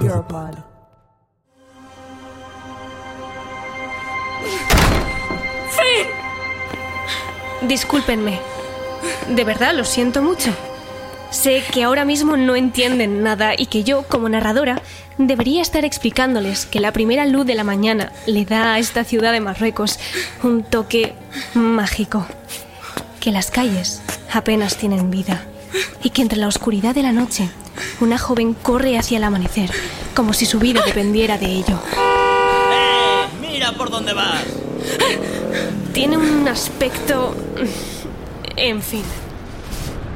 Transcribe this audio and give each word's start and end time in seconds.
Europod. 0.00 0.72
Discúlpenme. 7.62 8.40
De 9.28 9.44
verdad, 9.44 9.74
lo 9.74 9.84
siento 9.84 10.20
mucho. 10.20 10.50
Sé 11.30 11.62
que 11.72 11.84
ahora 11.84 12.04
mismo 12.04 12.36
no 12.36 12.56
entienden 12.56 13.22
nada 13.22 13.54
y 13.56 13.66
que 13.66 13.84
yo, 13.84 14.02
como 14.02 14.28
narradora, 14.28 14.82
debería 15.16 15.62
estar 15.62 15.84
explicándoles 15.84 16.66
que 16.66 16.80
la 16.80 16.92
primera 16.92 17.24
luz 17.24 17.46
de 17.46 17.54
la 17.54 17.64
mañana 17.64 18.12
le 18.26 18.44
da 18.44 18.74
a 18.74 18.78
esta 18.78 19.04
ciudad 19.04 19.32
de 19.32 19.40
Marruecos 19.40 19.98
un 20.42 20.64
toque 20.64 21.14
mágico. 21.54 22.26
Que 23.20 23.30
las 23.30 23.50
calles 23.50 24.02
apenas 24.32 24.76
tienen 24.76 25.10
vida 25.10 25.42
y 26.02 26.10
que 26.10 26.22
entre 26.22 26.38
la 26.38 26.48
oscuridad 26.48 26.94
de 26.94 27.02
la 27.02 27.12
noche 27.12 27.48
una 28.00 28.18
joven 28.18 28.54
corre 28.54 28.98
hacia 28.98 29.18
el 29.18 29.24
amanecer 29.24 29.70
como 30.14 30.32
si 30.32 30.46
su 30.46 30.58
vida 30.58 30.82
dependiera 30.84 31.38
de 31.38 31.46
ello. 31.46 31.80
¡Eh! 32.72 33.26
¡Mira 33.40 33.72
por 33.72 33.90
dónde 33.90 34.12
vas! 34.12 34.44
Tiene 35.92 36.16
un 36.16 36.48
aspecto... 36.48 37.34
En 38.56 38.82
fin. 38.82 39.04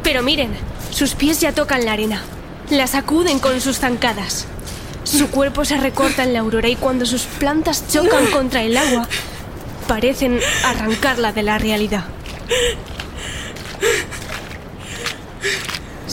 Pero 0.02 0.22
miren, 0.22 0.50
sus 0.90 1.14
pies 1.14 1.40
ya 1.40 1.52
tocan 1.52 1.84
la 1.84 1.92
arena. 1.92 2.22
La 2.70 2.86
sacuden 2.86 3.38
con 3.38 3.60
sus 3.60 3.78
zancadas. 3.78 4.46
Su 5.04 5.28
cuerpo 5.28 5.64
se 5.64 5.76
recorta 5.76 6.24
en 6.24 6.32
la 6.32 6.40
aurora 6.40 6.68
y 6.68 6.76
cuando 6.76 7.06
sus 7.06 7.22
plantas 7.22 7.84
chocan 7.88 8.26
contra 8.26 8.62
el 8.62 8.76
agua, 8.76 9.08
parecen 9.86 10.40
arrancarla 10.64 11.32
de 11.32 11.42
la 11.44 11.58
realidad. 11.58 12.04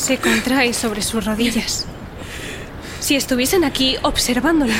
Se 0.03 0.17
contrae 0.17 0.73
sobre 0.73 1.01
sus 1.01 1.23
rodillas. 1.23 1.85
Si 2.99 3.15
estuviesen 3.15 3.63
aquí 3.63 3.95
observándola, 4.01 4.73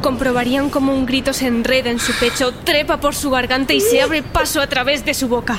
comprobarían 0.00 0.70
cómo 0.70 0.94
un 0.94 1.06
grito 1.06 1.32
se 1.32 1.48
enreda 1.48 1.90
en 1.90 1.98
su 1.98 2.12
pecho, 2.12 2.54
trepa 2.54 3.00
por 3.00 3.16
su 3.16 3.30
garganta 3.30 3.72
y 3.72 3.80
se 3.80 4.00
abre 4.00 4.22
paso 4.22 4.60
a 4.60 4.68
través 4.68 5.04
de 5.04 5.12
su 5.14 5.26
boca. 5.26 5.58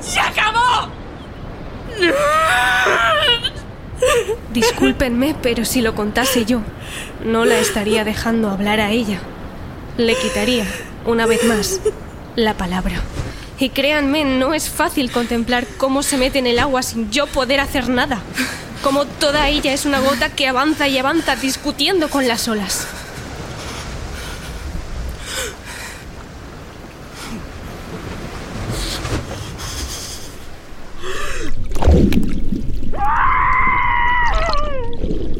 ¡Se 0.00 0.20
acabó! 0.20 0.88
Discúlpenme, 4.52 5.34
pero 5.42 5.64
si 5.64 5.80
lo 5.80 5.96
contase 5.96 6.44
yo, 6.44 6.60
no 7.24 7.44
la 7.44 7.58
estaría 7.58 8.04
dejando 8.04 8.50
hablar 8.50 8.78
a 8.78 8.92
ella. 8.92 9.18
Le 9.96 10.14
quitaría, 10.14 10.64
una 11.06 11.26
vez 11.26 11.42
más, 11.42 11.80
la 12.36 12.54
palabra. 12.54 13.02
Y 13.60 13.68
créanme, 13.68 14.24
no 14.24 14.54
es 14.54 14.70
fácil 14.70 15.12
contemplar 15.12 15.66
cómo 15.76 16.02
se 16.02 16.16
mete 16.16 16.38
en 16.38 16.46
el 16.46 16.58
agua 16.58 16.82
sin 16.82 17.10
yo 17.10 17.26
poder 17.26 17.60
hacer 17.60 17.90
nada. 17.90 18.22
Como 18.82 19.04
toda 19.04 19.50
ella 19.50 19.74
es 19.74 19.84
una 19.84 20.00
gota 20.00 20.30
que 20.30 20.48
avanza 20.48 20.88
y 20.88 20.96
avanza 20.96 21.36
discutiendo 21.36 22.08
con 22.08 22.26
las 22.26 22.48
olas. 22.48 22.86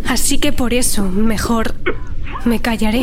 Así 0.07 0.37
que 0.37 0.53
por 0.53 0.75
eso, 0.75 1.05
mejor 1.05 1.75
me 2.45 2.61
callaré. 2.61 3.03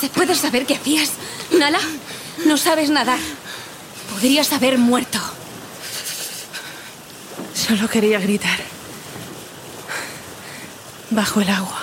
¿Se 0.00 0.08
puede 0.08 0.34
saber 0.52 0.66
qué 0.66 0.74
hacías? 0.74 1.12
Nala, 1.58 1.80
no 2.44 2.58
sabes 2.58 2.90
nadar. 2.90 3.18
Podrías 4.10 4.52
haber 4.52 4.76
muerto. 4.76 5.18
Solo 7.54 7.88
quería 7.88 8.20
gritar. 8.20 8.60
Bajo 11.08 11.40
el 11.40 11.48
agua. 11.48 11.82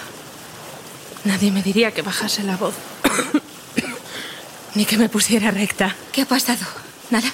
Nadie 1.26 1.52
me 1.52 1.64
diría 1.64 1.92
que 1.96 2.04
bajase 2.04 2.44
la 2.44 2.58
voz. 2.58 2.76
Ni 4.76 4.86
que 4.86 5.00
me 5.00 5.10
pusiera 5.10 5.50
recta. 5.50 5.96
¿Qué 6.12 6.22
ha 6.22 6.28
pasado? 6.28 6.68
Nala. 7.10 7.32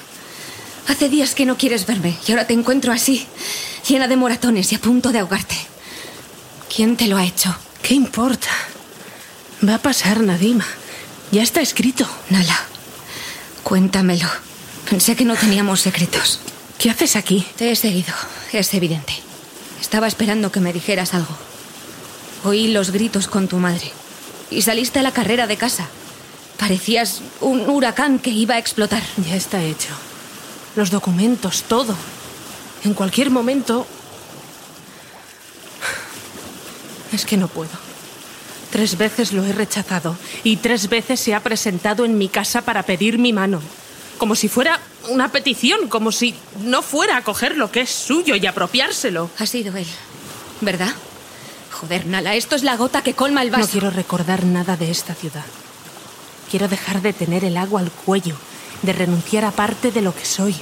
Hace 0.88 1.09
días 1.09 1.35
que 1.35 1.45
no 1.45 1.57
quieres 1.57 1.85
verme 1.85 2.16
y 2.25 2.31
ahora 2.31 2.47
te 2.47 2.53
encuentro 2.53 2.94
así, 2.94 3.28
llena 3.90 4.07
de 4.07 4.16
moratones 4.16 4.72
y 4.72 4.75
a 4.75 4.79
punto 4.79 5.12
de 5.12 5.19
ahogarte. 5.19 5.57
¿Quién 6.74 6.95
te 6.95 7.07
lo 7.07 7.18
ha 7.18 7.25
hecho? 7.25 7.53
¿Qué 7.81 7.94
importa? 7.94 8.51
Va 9.68 9.75
a 9.75 9.79
pasar, 9.79 10.22
Nadima. 10.22 10.66
Ya 11.31 11.44
está 11.44 11.62
escrito. 11.62 12.08
Nala, 12.30 12.58
cuéntamelo. 13.63 14.28
Pensé 14.90 15.16
que 15.16 15.25
no 15.25 15.36
teníamos 15.36 15.81
secretos. 15.81 16.40
¿Qué 16.78 16.90
haces 16.90 17.16
aquí? 17.16 17.46
Te 17.56 17.72
he 17.72 17.75
seguido, 17.75 18.13
es 18.52 18.74
evidente. 18.74 19.13
Estaba 19.81 20.08
esperando 20.08 20.52
que 20.52 20.59
me 20.59 20.74
dijeras 20.74 21.13
algo. 21.13 21.36
Oí 22.44 22.68
los 22.68 22.91
gritos 22.91 23.28
con 23.28 23.47
tu 23.47 23.58
madre. 23.58 23.91
Y 24.52 24.62
saliste 24.62 25.00
a 25.00 25.03
la 25.03 25.12
carrera 25.12 25.47
de 25.47 25.58
casa. 25.58 25.88
Parecías 26.59 27.22
un 27.42 27.68
huracán 27.69 28.19
que 28.19 28.30
iba 28.30 28.56
a 28.56 28.59
explotar. 28.59 29.03
Ya 29.28 29.36
está 29.36 29.63
hecho. 29.63 29.94
Los 30.75 30.92
documentos, 30.92 31.63
todo. 31.63 31.96
En 32.84 32.94
cualquier 32.94 33.31
momento... 33.31 33.88
Es 37.12 37.25
que 37.25 37.38
no 37.38 37.47
puedo. 37.47 37.94
Tres 38.75 38.97
veces 38.97 39.31
lo 39.31 39.46
he 39.46 39.53
rechazado 39.53 40.18
y 40.44 40.58
tres 40.58 40.90
veces 40.90 41.22
se 41.22 41.34
ha 41.34 41.40
presentado 41.40 42.03
en 42.03 42.18
mi 42.18 42.28
casa 42.28 42.62
para 42.62 42.84
pedir 42.84 43.18
mi 43.18 43.31
mano. 43.31 43.62
Como 44.18 44.36
si 44.36 44.50
fuera 44.50 44.81
una 45.08 45.30
petición, 45.31 45.88
como 45.88 46.12
si 46.12 46.36
no 46.59 46.81
fuera 46.81 47.16
a 47.16 47.24
coger 47.24 47.56
lo 47.56 47.72
que 47.72 47.80
es 47.80 47.90
suyo 47.90 48.36
y 48.36 48.46
apropiárselo. 48.46 49.30
Ha 49.40 49.46
sido 49.46 49.78
él, 49.78 49.88
¿verdad? 50.59 50.94
Joder, 51.72 52.06
Nala, 52.06 52.36
esto 52.36 52.58
es 52.58 52.63
la 52.63 52.75
gota 52.75 53.02
que 53.02 53.13
colma 53.13 53.44
el 53.44 53.50
vaso. 53.50 53.63
No 53.63 53.72
quiero 53.72 53.91
recordar 53.91 54.44
nada 54.44 54.75
de 54.75 54.92
esta 54.92 55.16
ciudad. 55.16 55.46
Quiero 56.52 56.68
dejar 56.68 57.02
de 57.02 57.13
tener 57.13 57.46
el 57.46 57.56
agua 57.56 57.80
al 57.80 57.92
cuello, 57.92 58.36
de 58.81 58.92
renunciar 58.92 59.46
a 59.46 59.52
parte 59.52 59.94
de 59.94 60.02
lo 60.02 60.13
que 60.13 60.25
soy. 60.25 60.53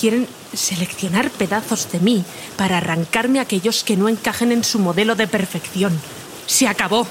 Quieren 0.00 0.28
seleccionar 0.54 1.30
pedazos 1.30 1.90
de 1.90 1.98
mí 1.98 2.24
para 2.56 2.76
arrancarme 2.76 3.40
aquellos 3.40 3.82
que 3.82 3.96
no 3.96 4.08
encajen 4.08 4.52
en 4.52 4.62
su 4.62 4.78
modelo 4.78 5.16
de 5.16 5.26
perfección. 5.26 6.00
Se 6.46 6.68
acabó. 6.68 7.06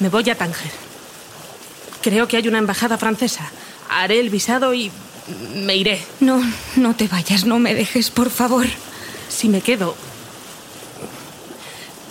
Me 0.00 0.08
voy 0.08 0.28
a 0.30 0.36
Tánger. 0.36 0.70
Creo 2.02 2.26
que 2.26 2.36
hay 2.36 2.48
una 2.48 2.58
embajada 2.58 2.98
francesa. 2.98 3.50
Haré 3.88 4.18
el 4.18 4.30
visado 4.30 4.74
y 4.74 4.90
me 5.54 5.76
iré. 5.76 6.04
No, 6.20 6.42
no 6.76 6.96
te 6.96 7.08
vayas, 7.08 7.44
no 7.44 7.58
me 7.58 7.74
dejes, 7.74 8.10
por 8.10 8.30
favor. 8.30 8.66
Si 9.28 9.48
me 9.48 9.60
quedo... 9.60 9.94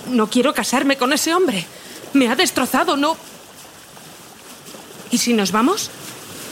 No 0.08 0.30
quiero 0.30 0.54
casarme 0.54 0.98
con 0.98 1.14
ese 1.14 1.34
hombre. 1.34 1.66
Me 2.14 2.28
ha 2.28 2.36
destrozado, 2.36 2.98
no... 2.98 3.18
¿Y 5.10 5.18
si 5.18 5.34
nos 5.34 5.52
vamos? 5.52 5.92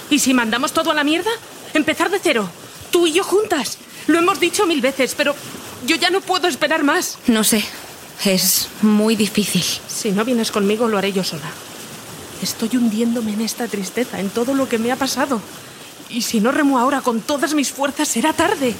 ¿Y 0.09 0.19
si 0.19 0.33
mandamos 0.33 0.73
todo 0.73 0.91
a 0.91 0.93
la 0.93 1.03
mierda? 1.03 1.31
Empezar 1.73 2.09
de 2.09 2.19
cero. 2.21 2.49
Tú 2.91 3.07
y 3.07 3.13
yo 3.13 3.23
juntas. 3.23 3.77
Lo 4.07 4.19
hemos 4.19 4.39
dicho 4.39 4.65
mil 4.65 4.81
veces, 4.81 5.13
pero 5.15 5.35
yo 5.85 5.95
ya 5.95 6.09
no 6.09 6.19
puedo 6.21 6.47
esperar 6.47 6.83
más. 6.83 7.19
No 7.27 7.43
sé, 7.43 7.63
es 8.25 8.67
muy 8.81 9.15
difícil. 9.15 9.63
Si 9.87 10.11
no 10.11 10.25
vienes 10.25 10.51
conmigo, 10.51 10.87
lo 10.87 10.97
haré 10.97 11.11
yo 11.13 11.23
sola. 11.23 11.49
Estoy 12.41 12.77
hundiéndome 12.77 13.33
en 13.33 13.41
esta 13.41 13.67
tristeza, 13.67 14.19
en 14.19 14.29
todo 14.29 14.53
lo 14.53 14.69
que 14.69 14.77
me 14.77 14.91
ha 14.91 14.95
pasado. 14.95 15.41
Y 16.09 16.21
si 16.21 16.39
no 16.39 16.51
remo 16.51 16.79
ahora 16.79 17.01
con 17.01 17.21
todas 17.21 17.53
mis 17.53 17.71
fuerzas, 17.71 18.07
será 18.07 18.33
tarde. 18.33 18.75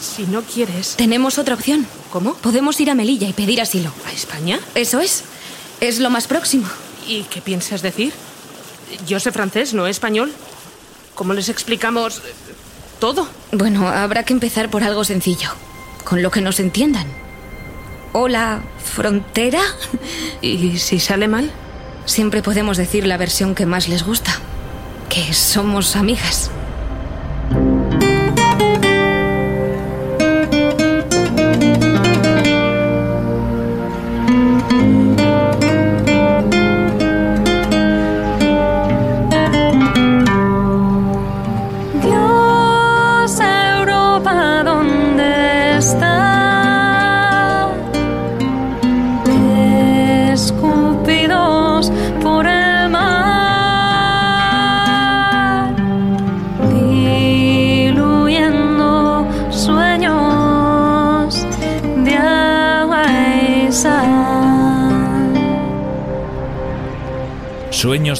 Si 0.00 0.24
no 0.24 0.42
quieres... 0.42 0.94
Tenemos 0.96 1.38
otra 1.38 1.54
opción. 1.54 1.86
¿Cómo? 2.12 2.34
Podemos 2.34 2.80
ir 2.80 2.90
a 2.90 2.94
Melilla 2.94 3.28
y 3.28 3.32
pedir 3.32 3.60
asilo. 3.60 3.92
¿A 4.06 4.12
España? 4.12 4.60
Eso 4.74 5.00
es. 5.00 5.24
Es 5.80 5.98
lo 5.98 6.10
más 6.10 6.26
próximo. 6.26 6.68
¿Y 7.06 7.24
qué 7.24 7.40
piensas 7.40 7.82
decir? 7.82 8.12
Yo 9.06 9.18
sé 9.18 9.32
francés, 9.32 9.74
no 9.74 9.86
español. 9.86 10.32
¿Cómo 11.14 11.32
les 11.32 11.48
explicamos 11.48 12.22
todo? 12.98 13.28
Bueno, 13.52 13.88
habrá 13.88 14.24
que 14.24 14.32
empezar 14.32 14.70
por 14.70 14.84
algo 14.84 15.04
sencillo, 15.04 15.50
con 16.04 16.22
lo 16.22 16.30
que 16.30 16.40
nos 16.40 16.60
entiendan. 16.60 17.06
Hola, 18.12 18.62
frontera. 18.82 19.60
¿Y 20.40 20.78
si 20.78 21.00
sale 21.00 21.28
mal? 21.28 21.50
Siempre 22.04 22.42
podemos 22.42 22.76
decir 22.76 23.06
la 23.06 23.16
versión 23.16 23.54
que 23.54 23.66
más 23.66 23.88
les 23.88 24.04
gusta, 24.04 24.32
que 25.08 25.32
somos 25.32 25.96
amigas. 25.96 26.50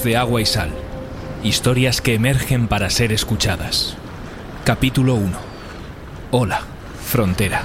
De 0.04 0.16
agua 0.16 0.40
y 0.40 0.46
sal. 0.46 0.70
Historias 1.42 2.00
que 2.00 2.14
emergen 2.14 2.68
para 2.68 2.90
ser 2.90 3.12
escuchadas. 3.12 3.96
Capítulo 4.64 5.14
1. 5.14 5.32
Hola, 6.30 6.62
frontera. 7.04 7.62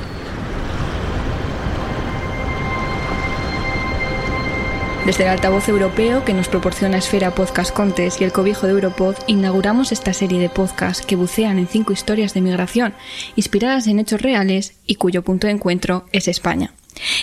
Desde 5.06 5.24
el 5.24 5.30
altavoz 5.30 5.68
europeo 5.70 6.24
que 6.24 6.34
nos 6.34 6.48
proporciona 6.50 6.98
Esfera 6.98 7.32
Podcast 7.32 7.74
Contes 7.74 8.22
y 8.22 8.24
el 8.24 8.32
cobijo 8.32 8.68
de 8.68 8.74
Europod, 8.74 9.16
inauguramos 9.28 9.92
esta 9.92 10.14
serie 10.14 10.40
de 10.40 10.50
podcasts 10.50 11.06
que 11.06 11.16
bucean 11.16 11.58
en 11.58 11.68
cinco 11.68 11.94
historias 11.94 12.34
de 12.34 12.42
migración, 12.42 12.94
inspiradas 13.36 13.88
en 13.88 14.00
hechos 14.00 14.22
reales 14.22 14.76
y 14.86 14.96
cuyo 14.96 15.24
punto 15.24 15.48
de 15.48 15.54
encuentro 15.54 16.06
es 16.12 16.28
España. 16.28 16.74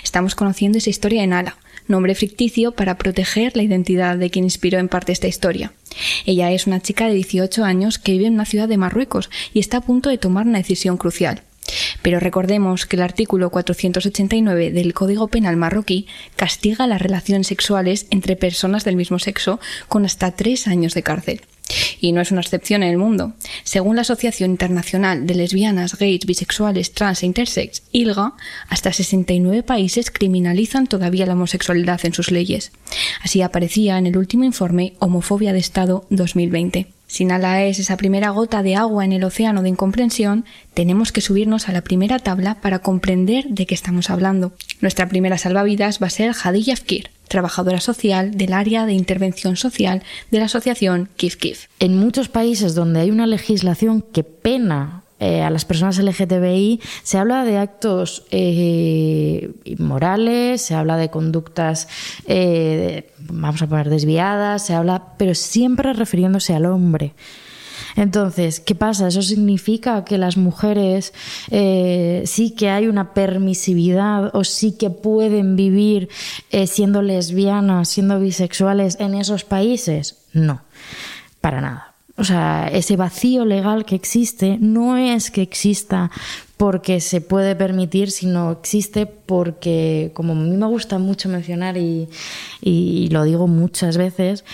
Estamos 0.02 0.34
conociendo 0.34 0.78
esa 0.78 0.90
historia 0.90 1.22
en 1.22 1.32
Ala, 1.32 1.56
nombre 1.88 2.14
ficticio 2.14 2.72
para 2.72 2.98
proteger 2.98 3.56
la 3.56 3.62
identidad 3.62 4.16
de 4.16 4.30
quien 4.30 4.44
inspiró 4.44 4.78
en 4.78 4.88
parte 4.88 5.12
esta 5.12 5.28
historia. 5.28 5.72
Ella 6.24 6.50
es 6.52 6.66
una 6.66 6.80
chica 6.80 7.06
de 7.06 7.14
18 7.14 7.64
años 7.64 7.98
que 7.98 8.12
vive 8.12 8.26
en 8.26 8.34
una 8.34 8.44
ciudad 8.44 8.68
de 8.68 8.76
Marruecos 8.76 9.30
y 9.52 9.60
está 9.60 9.78
a 9.78 9.80
punto 9.82 10.10
de 10.10 10.18
tomar 10.18 10.46
una 10.46 10.58
decisión 10.58 10.96
crucial. 10.96 11.42
Pero 12.02 12.20
recordemos 12.20 12.86
que 12.86 12.96
el 12.96 13.02
artículo 13.02 13.50
489 13.50 14.70
del 14.70 14.94
Código 14.94 15.28
Penal 15.28 15.56
marroquí 15.56 16.06
castiga 16.36 16.86
las 16.86 17.02
relaciones 17.02 17.48
sexuales 17.48 18.06
entre 18.10 18.36
personas 18.36 18.84
del 18.84 18.96
mismo 18.96 19.18
sexo 19.18 19.58
con 19.88 20.04
hasta 20.04 20.30
tres 20.32 20.68
años 20.68 20.94
de 20.94 21.02
cárcel. 21.02 21.40
Y 22.00 22.12
no 22.12 22.20
es 22.20 22.32
una 22.32 22.40
excepción 22.40 22.82
en 22.82 22.90
el 22.90 22.98
mundo. 22.98 23.34
Según 23.64 23.96
la 23.96 24.02
Asociación 24.02 24.50
Internacional 24.50 25.26
de 25.26 25.34
Lesbianas, 25.34 25.98
Gays, 25.98 26.26
Bisexuales, 26.26 26.92
Trans 26.92 27.22
e 27.22 27.26
Intersex, 27.26 27.82
ILGA, 27.92 28.34
hasta 28.68 28.92
69 28.92 29.62
países 29.62 30.10
criminalizan 30.10 30.86
todavía 30.86 31.26
la 31.26 31.34
homosexualidad 31.34 32.04
en 32.04 32.14
sus 32.14 32.30
leyes. 32.30 32.72
Así 33.22 33.42
aparecía 33.42 33.98
en 33.98 34.06
el 34.06 34.16
último 34.16 34.44
informe 34.44 34.94
Homofobia 34.98 35.52
de 35.52 35.58
Estado 35.58 36.06
2020. 36.10 36.88
Si 37.08 37.24
Nala 37.24 37.62
es 37.64 37.78
esa 37.78 37.96
primera 37.96 38.30
gota 38.30 38.62
de 38.62 38.74
agua 38.74 39.04
en 39.04 39.12
el 39.12 39.22
océano 39.22 39.62
de 39.62 39.68
incomprensión, 39.68 40.44
tenemos 40.74 41.12
que 41.12 41.20
subirnos 41.20 41.68
a 41.68 41.72
la 41.72 41.82
primera 41.82 42.18
tabla 42.18 42.56
para 42.60 42.80
comprender 42.80 43.46
de 43.48 43.66
qué 43.66 43.74
estamos 43.74 44.10
hablando. 44.10 44.52
Nuestra 44.80 45.08
primera 45.08 45.38
salvavidas 45.38 46.02
va 46.02 46.08
a 46.08 46.10
ser 46.10 46.34
Hadi 46.42 46.64
Yafkir, 46.64 47.10
trabajadora 47.28 47.80
social 47.80 48.32
del 48.32 48.52
área 48.52 48.86
de 48.86 48.92
intervención 48.92 49.56
social 49.56 50.02
de 50.30 50.38
la 50.38 50.46
asociación 50.46 51.08
Kif 51.16 51.36
Kif. 51.36 51.66
En 51.80 51.96
muchos 51.98 52.28
países 52.28 52.74
donde 52.74 53.00
hay 53.00 53.10
una 53.10 53.26
legislación 53.26 54.02
que 54.02 54.24
pena 54.24 55.02
eh, 55.18 55.42
a 55.42 55.48
las 55.48 55.64
personas 55.64 55.98
LGTBI, 55.98 56.80
se 57.02 57.16
habla 57.16 57.46
de 57.46 57.56
actos 57.56 58.24
eh, 58.30 59.50
inmorales, 59.64 60.60
se 60.60 60.74
habla 60.74 60.98
de 60.98 61.08
conductas, 61.08 61.88
eh, 62.26 63.10
vamos 63.20 63.62
a 63.62 63.66
poner 63.66 63.88
desviadas, 63.88 64.66
se 64.66 64.74
habla, 64.74 65.14
pero 65.16 65.34
siempre 65.34 65.94
refiriéndose 65.94 66.54
al 66.54 66.66
hombre. 66.66 67.14
Entonces, 67.96 68.60
¿qué 68.60 68.74
pasa? 68.74 69.08
¿Eso 69.08 69.22
significa 69.22 70.04
que 70.04 70.18
las 70.18 70.36
mujeres 70.36 71.14
eh, 71.50 72.22
sí 72.26 72.50
que 72.50 72.68
hay 72.68 72.86
una 72.86 73.14
permisividad 73.14 74.30
o 74.34 74.44
sí 74.44 74.72
que 74.72 74.90
pueden 74.90 75.56
vivir 75.56 76.08
eh, 76.50 76.66
siendo 76.66 77.00
lesbianas, 77.02 77.88
siendo 77.88 78.20
bisexuales 78.20 78.98
en 79.00 79.14
esos 79.14 79.44
países? 79.44 80.18
No, 80.32 80.60
para 81.40 81.60
nada. 81.60 81.94
O 82.18 82.24
sea, 82.24 82.68
ese 82.72 82.96
vacío 82.96 83.44
legal 83.44 83.84
que 83.84 83.94
existe 83.94 84.56
no 84.60 84.96
es 84.96 85.30
que 85.30 85.42
exista 85.42 86.10
porque 86.56 87.00
se 87.00 87.20
puede 87.20 87.54
permitir, 87.54 88.10
sino 88.10 88.50
existe 88.50 89.06
porque, 89.06 90.10
como 90.14 90.32
a 90.32 90.36
mí 90.36 90.56
me 90.56 90.66
gusta 90.66 90.98
mucho 90.98 91.28
mencionar 91.28 91.76
y, 91.76 92.08
lo 93.10 93.24
digo 93.24 93.46
muchas 93.46 93.98
veces, 93.98 94.44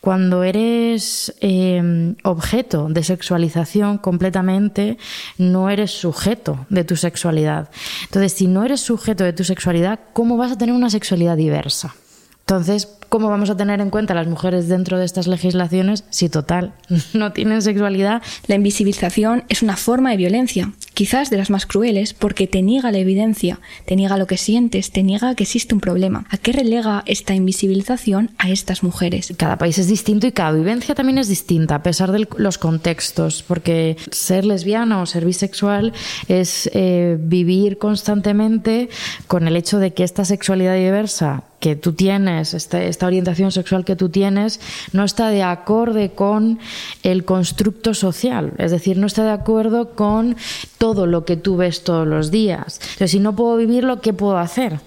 cuando 0.00 0.42
eres 0.42 1.34
eh, 1.40 2.14
objeto 2.24 2.88
de 2.88 3.04
sexualización 3.04 3.98
completamente, 3.98 4.98
no 5.38 5.70
eres 5.70 5.92
sujeto 5.92 6.66
de 6.68 6.84
tu 6.84 6.96
sexualidad. 6.96 7.70
Entonces, 8.04 8.32
si 8.32 8.48
no 8.48 8.64
eres 8.64 8.80
sujeto 8.80 9.22
de 9.22 9.32
tu 9.32 9.44
sexualidad, 9.44 10.00
¿cómo 10.12 10.36
vas 10.36 10.52
a 10.52 10.58
tener 10.58 10.74
una 10.74 10.90
sexualidad 10.90 11.36
diversa? 11.36 11.94
Entonces, 12.40 12.88
¿cómo 13.08 13.28
vamos 13.28 13.50
a 13.50 13.56
tener 13.56 13.80
en 13.80 13.90
cuenta 13.90 14.14
a 14.14 14.16
las 14.16 14.26
mujeres 14.26 14.68
dentro 14.68 14.98
de 14.98 15.04
estas 15.04 15.28
legislaciones 15.28 16.04
si 16.10 16.28
total 16.28 16.74
no 17.14 17.32
tienen 17.32 17.62
sexualidad? 17.62 18.20
La 18.46 18.56
invisibilización 18.56 19.44
es 19.48 19.62
una 19.62 19.76
forma 19.76 20.10
de 20.10 20.16
violencia, 20.16 20.72
quizás 20.94 21.30
de 21.30 21.36
las 21.36 21.50
más 21.50 21.66
crueles, 21.66 22.14
porque 22.14 22.46
te 22.46 22.62
niega 22.62 22.92
la 22.92 22.98
evidencia, 22.98 23.60
te 23.86 23.96
niega 23.96 24.16
lo 24.16 24.26
que 24.26 24.36
sientes, 24.36 24.90
te 24.90 25.02
niega 25.02 25.34
que 25.34 25.44
existe 25.44 25.74
un 25.74 25.80
problema. 25.80 26.24
¿A 26.30 26.36
qué 26.36 26.52
relega 26.52 27.02
esta 27.06 27.34
invisibilización 27.34 28.30
a 28.38 28.50
estas 28.50 28.82
mujeres? 28.82 29.32
Cada 29.36 29.58
país 29.58 29.78
es 29.78 29.88
distinto 29.88 30.26
y 30.26 30.32
cada 30.32 30.52
vivencia 30.52 30.94
también 30.94 31.18
es 31.18 31.28
distinta, 31.28 31.76
a 31.76 31.82
pesar 31.82 32.12
de 32.12 32.26
los 32.36 32.58
contextos, 32.58 33.42
porque 33.46 33.96
ser 34.10 34.44
lesbiana 34.44 35.00
o 35.00 35.06
ser 35.06 35.24
bisexual 35.24 35.92
es 36.28 36.70
eh, 36.74 37.16
vivir 37.20 37.78
constantemente 37.78 38.88
con 39.26 39.48
el 39.48 39.56
hecho 39.56 39.78
de 39.78 39.92
que 39.92 40.04
esta 40.04 40.24
sexualidad 40.24 40.76
diversa 40.76 41.44
que 41.62 41.76
tú 41.76 41.92
tienes, 41.92 42.54
esta, 42.54 42.82
esta, 42.82 43.06
orientación 43.06 43.52
sexual 43.52 43.84
que 43.84 43.94
tú 43.94 44.08
tienes, 44.08 44.58
no 44.92 45.04
está 45.04 45.28
de 45.28 45.44
acorde 45.44 46.10
con 46.10 46.58
el 47.04 47.24
constructo 47.24 47.94
social, 47.94 48.52
es 48.58 48.72
decir, 48.72 48.98
no 48.98 49.06
está 49.06 49.22
de 49.22 49.30
acuerdo 49.30 49.90
con 49.94 50.36
todo 50.76 51.06
lo 51.06 51.24
que 51.24 51.36
tú 51.36 51.56
ves 51.56 51.84
todos 51.84 52.04
los 52.04 52.32
días. 52.32 52.80
Entonces, 52.82 53.12
si 53.12 53.20
no 53.20 53.36
puedo 53.36 53.56
vivirlo, 53.56 54.00
¿qué 54.00 54.12
puedo 54.12 54.38
hacer? 54.38 54.80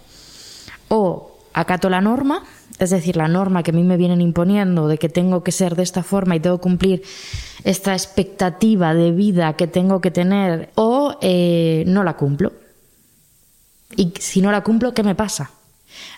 O 0.89 1.39
acato 1.53 1.89
la 1.89 2.01
norma, 2.01 2.44
es 2.77 2.89
decir, 2.89 3.15
la 3.15 3.29
norma 3.29 3.63
que 3.63 3.72
a 3.72 3.74
mí 3.74 3.84
me 3.84 3.96
vienen 3.96 4.20
imponiendo 4.20 4.89
de 4.89 4.98
que 4.98 5.08
tengo 5.08 5.46
que 5.46 5.53
ser 5.53 5.77
de 5.77 5.84
esta 5.84 6.03
forma 6.03 6.36
y 6.36 6.41
tengo 6.41 6.58
que 6.58 6.63
cumplir 6.63 7.03
esta 7.63 7.94
expectativa 7.94 8.94
de 8.94 9.12
vida 9.12 9.53
que 9.53 9.67
tengo 9.67 10.01
que 10.01 10.12
tener, 10.12 10.72
o 10.75 11.17
eh, 11.22 11.86
no 11.88 12.03
la 12.03 12.17
cumplo. 12.17 12.51
Y 13.96 14.12
si 14.20 14.41
no 14.41 14.51
la 14.51 14.60
cumplo, 14.60 14.94
¿qué 14.94 15.03
me 15.03 15.15
pasa? 15.15 15.51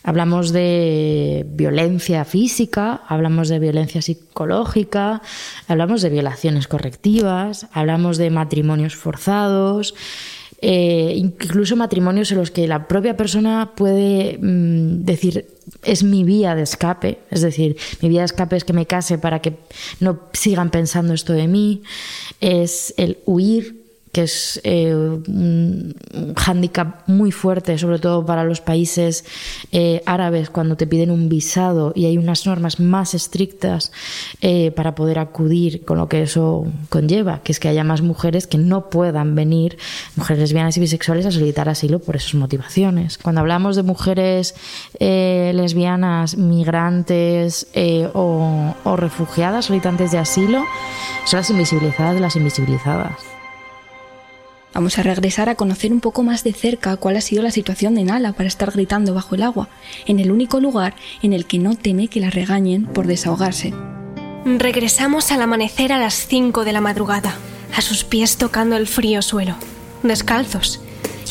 Hablamos 0.04 0.52
de 0.52 1.46
violencia 1.50 2.26
física, 2.26 3.02
hablamos 3.08 3.50
de 3.50 3.60
violencia 3.60 4.02
psicológica, 4.02 5.22
hablamos 5.68 6.02
de 6.02 6.10
violaciones 6.10 6.68
correctivas, 6.68 7.68
hablamos 7.72 8.18
de 8.18 8.30
matrimonios 8.30 8.96
forzados, 8.96 9.94
eh, 10.62 11.14
incluso 11.16 11.76
matrimonios 11.76 12.32
en 12.32 12.40
los 12.40 12.50
que 12.50 12.68
la 12.68 12.88
propia 12.88 13.16
persona 13.16 13.74
puede 13.76 14.40
mm, 14.42 15.04
decir 15.06 15.46
es 15.84 16.04
mi 16.04 16.24
vía 16.24 16.56
de 16.56 16.64
escape, 16.64 17.20
es 17.30 17.42
decir, 17.42 17.78
mi 18.02 18.10
vía 18.10 18.22
de 18.22 18.26
escape 18.26 18.56
es 18.56 18.64
que 18.64 18.74
me 18.74 18.88
case 18.88 19.18
para 19.18 19.40
que 19.40 19.58
no 20.00 20.20
sigan 20.34 20.72
pensando 20.72 21.14
esto 21.14 21.34
de 21.34 21.48
mí, 21.48 21.84
es 22.42 22.94
el 22.98 23.20
huir 23.26 23.87
que 24.18 24.24
es 24.24 24.60
eh, 24.64 24.96
un 24.96 25.94
hándicap 26.36 27.08
muy 27.08 27.32
fuerte, 27.32 27.78
sobre 27.78 28.00
todo 28.00 28.26
para 28.26 28.44
los 28.46 28.62
países 28.62 29.26
eh, 29.72 30.02
árabes, 30.08 30.50
cuando 30.50 30.76
te 30.76 30.88
piden 30.88 31.12
un 31.12 31.30
visado 31.30 31.94
y 31.94 32.06
hay 32.06 32.18
unas 32.18 32.48
normas 32.48 32.80
más 32.80 33.14
estrictas 33.14 33.92
eh, 34.42 34.72
para 34.72 34.96
poder 34.96 35.20
acudir 35.20 35.86
con 35.86 36.00
lo 36.00 36.10
que 36.10 36.24
eso 36.24 36.66
conlleva, 36.90 37.44
que 37.44 37.52
es 37.52 37.60
que 37.60 37.68
haya 37.68 37.84
más 37.84 38.02
mujeres 38.02 38.48
que 38.48 38.58
no 38.58 38.90
puedan 38.90 39.36
venir, 39.36 39.78
mujeres 40.16 40.40
lesbianas 40.40 40.76
y 40.78 40.80
bisexuales, 40.80 41.28
a 41.28 41.32
solicitar 41.32 41.70
asilo 41.70 42.00
por 42.00 42.16
esas 42.16 42.34
motivaciones. 42.34 43.20
Cuando 43.20 43.42
hablamos 43.42 43.76
de 43.76 43.84
mujeres 43.84 44.56
lesbianas, 45.00 46.38
migrantes 46.38 47.68
o, 48.16 48.74
o 48.84 48.96
refugiadas, 48.96 49.66
solicitantes 49.66 50.12
de 50.12 50.18
asilo, 50.18 50.66
son 51.26 51.38
las 51.38 51.50
invisibilizadas 51.52 52.16
de 52.16 52.20
las 52.22 52.36
invisibilizadas. 52.36 53.37
Vamos 54.78 55.00
a 55.00 55.02
regresar 55.02 55.50
a 55.50 55.56
conocer 55.56 55.92
un 55.92 56.02
poco 56.02 56.22
más 56.22 56.44
de 56.44 56.54
cerca 56.54 56.98
cuál 56.98 57.18
ha 57.18 57.22
sido 57.22 57.42
la 57.42 57.50
situación 57.50 57.96
de 57.96 58.04
Nala 58.04 58.34
para 58.34 58.48
estar 58.48 58.70
gritando 58.70 59.16
bajo 59.16 59.34
el 59.34 59.42
agua, 59.42 59.70
en 60.06 60.20
el 60.20 60.30
único 60.30 60.60
lugar 60.60 60.94
en 61.24 61.34
el 61.34 61.48
que 61.48 61.58
no 61.58 61.76
teme 61.76 62.10
que 62.10 62.20
la 62.20 62.30
regañen 62.30 62.86
por 62.86 63.08
desahogarse. 63.08 63.74
Regresamos 64.46 65.32
al 65.32 65.42
amanecer 65.42 65.92
a 65.92 65.98
las 65.98 66.28
5 66.28 66.64
de 66.64 66.74
la 66.74 66.82
madrugada, 66.82 67.34
a 67.76 67.82
sus 67.82 68.04
pies 68.04 68.38
tocando 68.38 68.78
el 68.78 68.86
frío 68.86 69.24
suelo, 69.24 69.56
descalzos, 70.04 70.80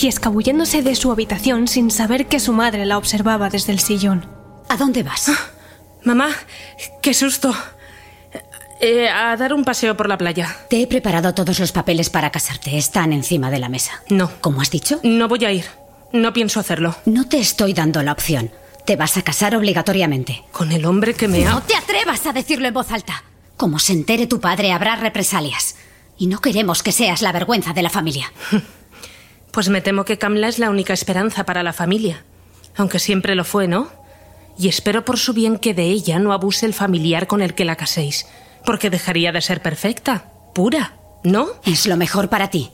y 0.02 0.08
escabulléndose 0.08 0.82
de 0.82 0.96
su 0.96 1.12
habitación 1.12 1.68
sin 1.68 1.92
saber 1.92 2.26
que 2.26 2.40
su 2.40 2.52
madre 2.52 2.84
la 2.84 2.98
observaba 2.98 3.48
desde 3.48 3.72
el 3.72 3.78
sillón. 3.78 4.26
¿A 4.68 4.76
dónde 4.76 5.04
vas? 5.04 5.30
Mamá, 6.02 6.30
qué 7.00 7.14
susto. 7.14 7.54
Eh, 8.80 9.08
a 9.08 9.36
dar 9.36 9.54
un 9.54 9.64
paseo 9.64 9.96
por 9.96 10.08
la 10.08 10.18
playa. 10.18 10.54
Te 10.68 10.82
he 10.82 10.86
preparado 10.86 11.32
todos 11.32 11.58
los 11.58 11.72
papeles 11.72 12.10
para 12.10 12.30
casarte. 12.30 12.76
Están 12.76 13.12
encima 13.12 13.50
de 13.50 13.58
la 13.58 13.68
mesa. 13.68 14.02
No. 14.10 14.30
¿Cómo 14.40 14.60
has 14.60 14.70
dicho? 14.70 15.00
No 15.02 15.28
voy 15.28 15.44
a 15.44 15.52
ir. 15.52 15.64
No 16.12 16.32
pienso 16.32 16.60
hacerlo. 16.60 16.94
No 17.06 17.26
te 17.28 17.38
estoy 17.38 17.72
dando 17.72 18.02
la 18.02 18.12
opción. 18.12 18.50
Te 18.84 18.96
vas 18.96 19.16
a 19.16 19.22
casar 19.22 19.56
obligatoriamente. 19.56 20.44
Con 20.52 20.72
el 20.72 20.84
hombre 20.84 21.14
que 21.14 21.26
me 21.26 21.46
ha... 21.46 21.50
No 21.50 21.62
te 21.62 21.74
atrevas 21.74 22.26
a 22.26 22.32
decirlo 22.32 22.68
en 22.68 22.74
voz 22.74 22.92
alta. 22.92 23.24
Como 23.56 23.78
se 23.78 23.94
entere 23.94 24.26
tu 24.26 24.40
padre, 24.40 24.72
habrá 24.72 24.96
represalias. 24.96 25.76
Y 26.18 26.26
no 26.26 26.40
queremos 26.40 26.82
que 26.82 26.92
seas 26.92 27.22
la 27.22 27.32
vergüenza 27.32 27.72
de 27.72 27.82
la 27.82 27.90
familia. 27.90 28.32
Pues 29.52 29.70
me 29.70 29.80
temo 29.80 30.04
que 30.04 30.18
Kamla 30.18 30.48
es 30.48 30.58
la 30.58 30.68
única 30.68 30.92
esperanza 30.92 31.46
para 31.46 31.62
la 31.62 31.72
familia. 31.72 32.22
Aunque 32.76 32.98
siempre 32.98 33.34
lo 33.34 33.42
fue, 33.42 33.66
¿no? 33.66 33.88
Y 34.58 34.68
espero 34.68 35.06
por 35.06 35.18
su 35.18 35.32
bien 35.32 35.56
que 35.56 35.72
de 35.72 35.84
ella 35.84 36.18
no 36.18 36.34
abuse 36.34 36.66
el 36.66 36.74
familiar 36.74 37.26
con 37.26 37.40
el 37.40 37.54
que 37.54 37.64
la 37.64 37.76
caséis 37.76 38.26
porque 38.66 38.90
dejaría 38.90 39.32
de 39.32 39.40
ser 39.40 39.62
perfecta, 39.62 40.30
pura, 40.54 40.98
¿no? 41.24 41.48
Es 41.64 41.86
lo 41.86 41.96
mejor 41.96 42.28
para 42.28 42.50
ti. 42.50 42.70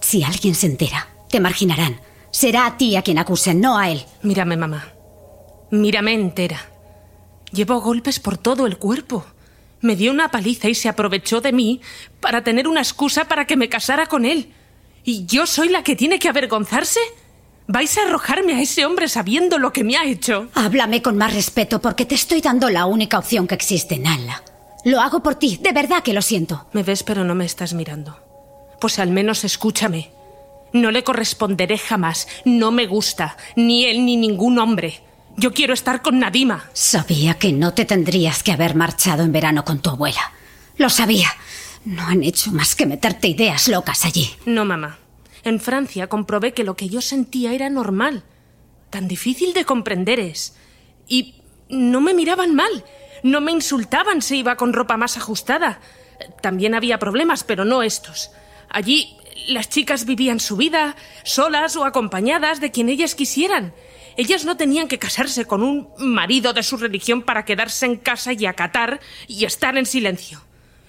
Si 0.00 0.22
alguien 0.22 0.54
se 0.54 0.66
entera, 0.66 1.08
te 1.28 1.40
marginarán. 1.40 2.00
Será 2.30 2.66
a 2.66 2.76
ti 2.76 2.94
a 2.94 3.02
quien 3.02 3.18
acusen, 3.18 3.60
no 3.60 3.76
a 3.76 3.90
él. 3.90 4.04
Mírame, 4.22 4.56
mamá. 4.56 4.92
Mírame 5.70 6.12
entera. 6.12 6.60
Llevo 7.50 7.80
golpes 7.80 8.20
por 8.20 8.38
todo 8.38 8.66
el 8.66 8.78
cuerpo. 8.78 9.24
Me 9.80 9.96
dio 9.96 10.12
una 10.12 10.30
paliza 10.30 10.68
y 10.68 10.74
se 10.74 10.88
aprovechó 10.88 11.40
de 11.40 11.52
mí 11.52 11.80
para 12.20 12.44
tener 12.44 12.68
una 12.68 12.80
excusa 12.80 13.24
para 13.26 13.46
que 13.46 13.56
me 13.56 13.68
casara 13.68 14.06
con 14.06 14.24
él. 14.24 14.52
¿Y 15.04 15.24
yo 15.26 15.46
soy 15.46 15.68
la 15.68 15.82
que 15.82 15.96
tiene 15.96 16.18
que 16.18 16.28
avergonzarse? 16.28 17.00
¿Vais 17.66 17.96
a 17.98 18.02
arrojarme 18.02 18.54
a 18.54 18.60
ese 18.60 18.86
hombre 18.86 19.08
sabiendo 19.08 19.58
lo 19.58 19.72
que 19.72 19.84
me 19.84 19.96
ha 19.96 20.04
hecho? 20.04 20.48
Háblame 20.54 21.02
con 21.02 21.16
más 21.16 21.34
respeto 21.34 21.80
porque 21.80 22.06
te 22.06 22.14
estoy 22.14 22.40
dando 22.40 22.70
la 22.70 22.86
única 22.86 23.18
opción 23.18 23.46
que 23.46 23.54
existe, 23.54 23.98
Nala. 23.98 24.42
Lo 24.88 25.02
hago 25.02 25.22
por 25.22 25.34
ti, 25.34 25.58
de 25.60 25.72
verdad 25.72 26.02
que 26.02 26.14
lo 26.14 26.22
siento. 26.22 26.66
Me 26.72 26.82
ves 26.82 27.02
pero 27.02 27.22
no 27.22 27.34
me 27.34 27.44
estás 27.44 27.74
mirando. 27.74 28.18
Pues 28.80 28.98
al 28.98 29.10
menos 29.10 29.44
escúchame. 29.44 30.10
No 30.72 30.90
le 30.90 31.04
corresponderé 31.04 31.76
jamás. 31.76 32.26
No 32.46 32.70
me 32.70 32.86
gusta. 32.86 33.36
Ni 33.54 33.84
él 33.84 34.06
ni 34.06 34.16
ningún 34.16 34.58
hombre. 34.58 35.02
Yo 35.36 35.52
quiero 35.52 35.74
estar 35.74 36.00
con 36.00 36.18
Nadima. 36.18 36.70
Sabía 36.72 37.34
que 37.34 37.52
no 37.52 37.74
te 37.74 37.84
tendrías 37.84 38.42
que 38.42 38.50
haber 38.50 38.74
marchado 38.74 39.24
en 39.24 39.32
verano 39.32 39.62
con 39.62 39.80
tu 39.80 39.90
abuela. 39.90 40.32
Lo 40.78 40.88
sabía. 40.88 41.28
No 41.84 42.06
han 42.06 42.22
hecho 42.22 42.50
más 42.52 42.74
que 42.74 42.86
meterte 42.86 43.28
ideas 43.28 43.68
locas 43.68 44.06
allí. 44.06 44.30
No, 44.46 44.64
mamá. 44.64 44.98
En 45.44 45.60
Francia 45.60 46.06
comprobé 46.06 46.54
que 46.54 46.64
lo 46.64 46.76
que 46.76 46.88
yo 46.88 47.02
sentía 47.02 47.52
era 47.52 47.68
normal. 47.68 48.24
Tan 48.88 49.06
difícil 49.06 49.52
de 49.52 49.66
comprender 49.66 50.18
es. 50.18 50.56
Y 51.06 51.42
no 51.68 52.00
me 52.00 52.14
miraban 52.14 52.54
mal. 52.54 52.86
No 53.22 53.40
me 53.40 53.52
insultaban 53.52 54.22
si 54.22 54.38
iba 54.38 54.56
con 54.56 54.72
ropa 54.72 54.96
más 54.96 55.16
ajustada. 55.16 55.80
También 56.40 56.74
había 56.74 56.98
problemas, 56.98 57.44
pero 57.44 57.64
no 57.64 57.82
estos. 57.82 58.30
Allí 58.68 59.16
las 59.48 59.68
chicas 59.68 60.04
vivían 60.04 60.40
su 60.40 60.56
vida, 60.56 60.96
solas 61.24 61.76
o 61.76 61.84
acompañadas 61.84 62.60
de 62.60 62.70
quien 62.70 62.88
ellas 62.88 63.14
quisieran. 63.14 63.72
Ellas 64.16 64.44
no 64.44 64.56
tenían 64.56 64.88
que 64.88 64.98
casarse 64.98 65.44
con 65.44 65.62
un 65.62 65.88
marido 65.98 66.52
de 66.52 66.64
su 66.64 66.76
religión 66.76 67.22
para 67.22 67.44
quedarse 67.44 67.86
en 67.86 67.96
casa 67.96 68.32
y 68.32 68.46
acatar 68.46 69.00
y 69.28 69.44
estar 69.44 69.78
en 69.78 69.86
silencio. 69.86 70.42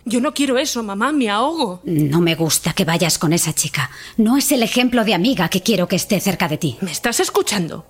Yo 0.06 0.20
no 0.20 0.34
quiero 0.34 0.58
eso, 0.58 0.82
mamá, 0.82 1.12
me 1.12 1.30
ahogo. 1.30 1.82
No 1.84 2.22
me 2.22 2.34
gusta 2.34 2.74
que 2.74 2.86
vayas 2.86 3.20
con 3.20 3.32
esa 3.32 3.54
chica. 3.54 3.92
No 4.18 4.38
es 4.38 4.52
el 4.52 4.64
ejemplo 4.64 5.04
de 5.06 5.14
amiga 5.14 5.50
que 5.50 5.62
quiero 5.62 5.88
que 5.88 5.98
esté 5.98 6.20
cerca 6.20 6.48
de 6.48 6.58
ti. 6.58 6.78
¿Me 6.82 6.92
estás 6.92 7.20
escuchando? 7.20 7.86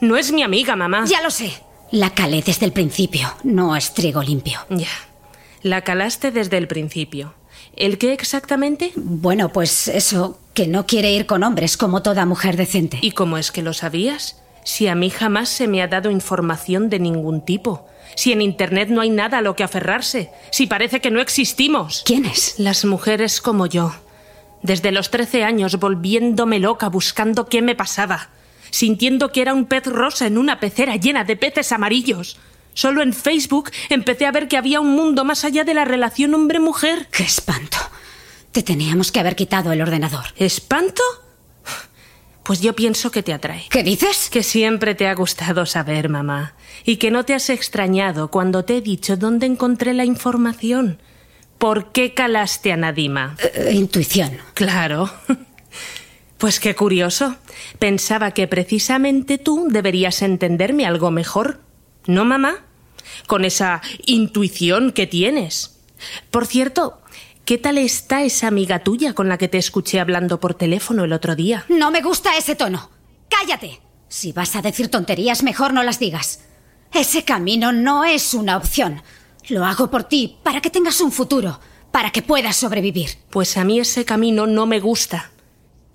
No 0.00 0.16
es 0.16 0.30
mi 0.30 0.42
amiga, 0.44 0.76
mamá. 0.76 1.04
Ya 1.06 1.20
lo 1.22 1.30
sé. 1.30 1.52
La 1.90 2.10
calé 2.10 2.42
desde 2.42 2.66
el 2.66 2.72
principio, 2.72 3.28
no 3.44 3.76
es 3.76 3.94
trigo 3.94 4.22
limpio. 4.22 4.60
Ya. 4.70 4.88
La 5.62 5.82
calaste 5.82 6.30
desde 6.30 6.58
el 6.58 6.66
principio. 6.66 7.34
¿El 7.76 7.98
qué 7.98 8.12
exactamente? 8.12 8.92
Bueno, 8.96 9.50
pues 9.50 9.88
eso, 9.88 10.38
que 10.54 10.66
no 10.66 10.86
quiere 10.86 11.12
ir 11.12 11.26
con 11.26 11.42
hombres 11.42 11.76
como 11.76 12.02
toda 12.02 12.26
mujer 12.26 12.56
decente. 12.56 12.98
¿Y 13.00 13.12
cómo 13.12 13.38
es 13.38 13.50
que 13.52 13.62
lo 13.62 13.72
sabías? 13.72 14.40
Si 14.64 14.88
a 14.88 14.94
mí 14.94 15.10
jamás 15.10 15.48
se 15.48 15.68
me 15.68 15.82
ha 15.82 15.88
dado 15.88 16.10
información 16.10 16.88
de 16.88 16.98
ningún 16.98 17.44
tipo. 17.44 17.86
Si 18.16 18.32
en 18.32 18.42
Internet 18.42 18.88
no 18.90 19.00
hay 19.00 19.10
nada 19.10 19.38
a 19.38 19.42
lo 19.42 19.56
que 19.56 19.64
aferrarse. 19.64 20.30
Si 20.50 20.66
parece 20.66 21.00
que 21.00 21.10
no 21.10 21.20
existimos. 21.20 22.02
¿Quiénes? 22.04 22.58
Las 22.58 22.84
mujeres 22.84 23.40
como 23.40 23.66
yo. 23.66 23.92
Desde 24.62 24.92
los 24.92 25.10
13 25.10 25.44
años 25.44 25.78
volviéndome 25.78 26.58
loca 26.58 26.88
buscando 26.88 27.46
qué 27.46 27.60
me 27.60 27.74
pasaba 27.74 28.30
sintiendo 28.74 29.30
que 29.30 29.40
era 29.40 29.54
un 29.54 29.66
pez 29.66 29.86
rosa 29.86 30.26
en 30.26 30.36
una 30.36 30.58
pecera 30.58 30.96
llena 30.96 31.22
de 31.22 31.36
peces 31.36 31.70
amarillos. 31.70 32.38
Solo 32.72 33.02
en 33.02 33.12
Facebook 33.12 33.70
empecé 33.88 34.26
a 34.26 34.32
ver 34.32 34.48
que 34.48 34.56
había 34.56 34.80
un 34.80 34.90
mundo 34.96 35.24
más 35.24 35.44
allá 35.44 35.62
de 35.62 35.74
la 35.74 35.84
relación 35.84 36.34
hombre-mujer. 36.34 37.06
¡Qué 37.12 37.22
espanto! 37.22 37.76
Te 38.50 38.64
teníamos 38.64 39.12
que 39.12 39.20
haber 39.20 39.36
quitado 39.36 39.70
el 39.70 39.80
ordenador. 39.80 40.24
¿Espanto? 40.36 41.04
Pues 42.42 42.62
yo 42.62 42.74
pienso 42.74 43.12
que 43.12 43.22
te 43.22 43.32
atrae. 43.32 43.64
¿Qué 43.70 43.84
dices? 43.84 44.28
Que 44.28 44.42
siempre 44.42 44.96
te 44.96 45.06
ha 45.06 45.14
gustado 45.14 45.66
saber, 45.66 46.08
mamá. 46.08 46.54
Y 46.84 46.96
que 46.96 47.12
no 47.12 47.24
te 47.24 47.34
has 47.34 47.50
extrañado 47.50 48.28
cuando 48.28 48.64
te 48.64 48.78
he 48.78 48.80
dicho 48.80 49.16
dónde 49.16 49.46
encontré 49.46 49.94
la 49.94 50.04
información. 50.04 51.00
¿Por 51.58 51.92
qué 51.92 52.12
calaste 52.12 52.72
a 52.72 52.76
Nadima? 52.76 53.36
Eh, 53.38 53.70
intuición. 53.72 54.36
Claro. 54.54 55.10
Pues 56.44 56.60
qué 56.60 56.74
curioso. 56.74 57.36
Pensaba 57.78 58.32
que 58.32 58.46
precisamente 58.46 59.38
tú 59.38 59.68
deberías 59.70 60.20
entenderme 60.20 60.84
algo 60.84 61.10
mejor. 61.10 61.62
¿No, 62.06 62.26
mamá? 62.26 62.66
Con 63.26 63.46
esa 63.46 63.80
intuición 64.04 64.92
que 64.92 65.06
tienes. 65.06 65.80
Por 66.30 66.44
cierto, 66.44 67.00
¿qué 67.46 67.56
tal 67.56 67.78
está 67.78 68.24
esa 68.24 68.48
amiga 68.48 68.80
tuya 68.80 69.14
con 69.14 69.30
la 69.30 69.38
que 69.38 69.48
te 69.48 69.56
escuché 69.56 70.00
hablando 70.00 70.38
por 70.38 70.52
teléfono 70.52 71.04
el 71.04 71.14
otro 71.14 71.34
día? 71.34 71.64
No 71.70 71.90
me 71.90 72.02
gusta 72.02 72.36
ese 72.36 72.54
tono. 72.54 72.90
Cállate. 73.30 73.80
Si 74.08 74.32
vas 74.32 74.54
a 74.54 74.60
decir 74.60 74.88
tonterías, 74.88 75.42
mejor 75.44 75.72
no 75.72 75.82
las 75.82 75.98
digas. 75.98 76.44
Ese 76.92 77.24
camino 77.24 77.72
no 77.72 78.04
es 78.04 78.34
una 78.34 78.58
opción. 78.58 79.00
Lo 79.48 79.64
hago 79.64 79.90
por 79.90 80.04
ti, 80.04 80.36
para 80.42 80.60
que 80.60 80.68
tengas 80.68 81.00
un 81.00 81.10
futuro, 81.10 81.58
para 81.90 82.10
que 82.10 82.20
puedas 82.20 82.56
sobrevivir. 82.56 83.12
Pues 83.30 83.56
a 83.56 83.64
mí 83.64 83.80
ese 83.80 84.04
camino 84.04 84.46
no 84.46 84.66
me 84.66 84.78
gusta. 84.78 85.30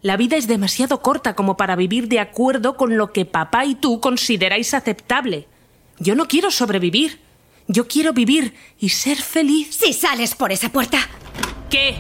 La 0.02 0.16
vida 0.16 0.38
es 0.38 0.48
demasiado 0.48 1.02
corta 1.02 1.36
como 1.36 1.58
para 1.58 1.76
vivir 1.76 2.08
de 2.08 2.22
acuerdo 2.22 2.78
con 2.78 2.96
lo 2.96 3.12
que 3.12 3.26
papá 3.26 3.66
y 3.66 3.76
tú 3.76 4.00
consideráis 4.00 4.74
aceptable. 4.74 5.46
Yo 6.00 6.16
no 6.16 6.28
quiero 6.28 6.52
sobrevivir. 6.52 7.20
Yo 7.68 7.86
quiero 7.88 8.14
vivir 8.14 8.54
y 8.80 8.90
ser 8.90 9.18
feliz. 9.18 9.76
Si 9.76 9.92
sales 9.92 10.36
por 10.36 10.54
esa 10.54 10.70
puerta. 10.70 11.00
¿Qué? 11.70 11.98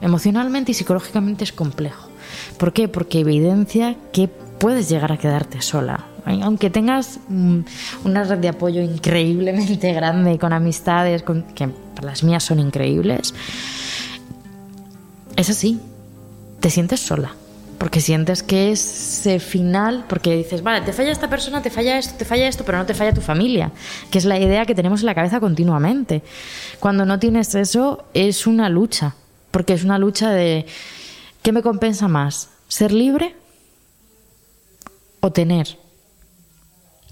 Emocionalmente 0.00 0.72
y 0.72 0.74
psicológicamente 0.74 1.44
es 1.44 1.52
complejo. 1.52 2.09
¿Por 2.60 2.74
qué? 2.74 2.88
Porque 2.88 3.20
evidencia 3.20 3.96
que 4.12 4.28
puedes 4.28 4.90
llegar 4.90 5.10
a 5.12 5.16
quedarte 5.16 5.62
sola. 5.62 6.04
Aunque 6.26 6.68
tengas 6.68 7.18
mm, 7.28 7.60
una 8.04 8.22
red 8.24 8.36
de 8.36 8.48
apoyo 8.48 8.82
increíblemente 8.82 9.90
grande, 9.94 10.38
con 10.38 10.52
amistades, 10.52 11.24
que 11.54 11.70
las 12.02 12.22
mías 12.22 12.44
son 12.44 12.60
increíbles, 12.60 13.32
es 15.36 15.48
así, 15.48 15.80
te 16.60 16.68
sientes 16.68 17.00
sola. 17.00 17.32
porque 17.78 18.02
sientes 18.02 18.42
que 18.42 18.72
es 18.72 19.20
ese 19.20 19.40
final, 19.40 20.04
porque 20.06 20.36
dices, 20.36 20.62
vale, 20.62 20.84
te 20.84 20.92
falla 20.92 21.12
esta 21.12 21.30
persona, 21.30 21.62
te 21.62 21.70
falla 21.70 21.96
esto, 21.96 22.12
te 22.18 22.26
falla 22.26 22.46
esto, 22.46 22.62
pero 22.66 22.76
no 22.76 22.84
te 22.84 22.92
falla 22.92 23.14
tu 23.14 23.22
familia, 23.22 23.72
que 24.10 24.18
es 24.18 24.26
la 24.26 24.38
idea 24.38 24.66
que 24.66 24.74
tenemos 24.74 25.00
en 25.00 25.06
la 25.06 25.14
cabeza 25.14 25.40
continuamente. 25.40 26.22
Cuando 26.78 27.06
no 27.06 27.18
tienes 27.18 27.54
eso, 27.54 28.04
es 28.12 28.46
una 28.46 28.68
lucha, 28.68 29.14
porque 29.50 29.72
es 29.72 29.82
una 29.82 29.98
lucha 29.98 30.28
de, 30.30 30.66
¿qué 31.42 31.52
me 31.52 31.62
compensa 31.62 32.08
más? 32.08 32.50
¿Ser 32.68 32.92
libre 32.92 33.36
o 35.20 35.32
tener 35.32 35.78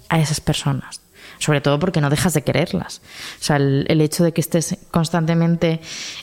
a 0.08 0.20
esas 0.20 0.40
personas? 0.40 1.00
sobre 1.38 1.60
todo 1.60 1.78
porque 1.78 2.00
no 2.00 2.10
dejas 2.10 2.34
de 2.34 2.42
quererlas. 2.42 3.00
O 3.40 3.44
sea, 3.44 3.56
el, 3.56 4.00
hecho 4.00 4.24
de 4.24 4.32
que 4.32 4.40
estés 4.40 4.76
constantemente 4.90 5.80